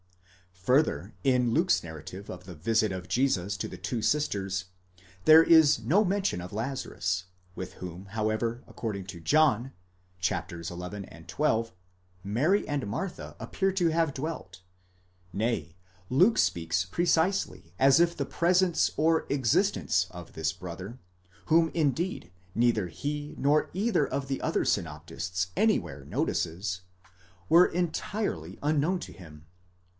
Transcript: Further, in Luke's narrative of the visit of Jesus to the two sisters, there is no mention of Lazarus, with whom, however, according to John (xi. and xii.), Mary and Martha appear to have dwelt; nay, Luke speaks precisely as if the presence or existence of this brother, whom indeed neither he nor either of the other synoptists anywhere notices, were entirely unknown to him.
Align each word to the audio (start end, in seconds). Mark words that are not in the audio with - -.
Further, 0.63 1.13
in 1.23 1.53
Luke's 1.53 1.83
narrative 1.83 2.29
of 2.29 2.45
the 2.45 2.55
visit 2.55 2.91
of 2.91 3.07
Jesus 3.07 3.55
to 3.57 3.67
the 3.67 3.77
two 3.77 4.01
sisters, 4.01 4.65
there 5.25 5.43
is 5.43 5.79
no 5.79 6.03
mention 6.05 6.39
of 6.41 6.53
Lazarus, 6.53 7.25
with 7.55 7.73
whom, 7.73 8.05
however, 8.05 8.63
according 8.67 9.05
to 9.07 9.19
John 9.19 9.73
(xi. 10.19 10.33
and 10.35 11.31
xii.), 11.31 11.63
Mary 12.23 12.67
and 12.67 12.87
Martha 12.87 13.35
appear 13.39 13.71
to 13.73 13.89
have 13.89 14.13
dwelt; 14.13 14.61
nay, 15.33 15.75
Luke 16.09 16.37
speaks 16.39 16.85
precisely 16.85 17.73
as 17.77 17.99
if 17.99 18.15
the 18.17 18.25
presence 18.25 18.91
or 18.97 19.27
existence 19.29 20.07
of 20.09 20.33
this 20.33 20.51
brother, 20.53 20.99
whom 21.45 21.69
indeed 21.73 22.31
neither 22.55 22.87
he 22.87 23.35
nor 23.37 23.69
either 23.73 24.07
of 24.07 24.27
the 24.27 24.41
other 24.41 24.65
synoptists 24.65 25.47
anywhere 25.55 26.05
notices, 26.05 26.81
were 27.49 27.65
entirely 27.67 28.57
unknown 28.63 28.99
to 28.99 29.11
him. 29.13 29.45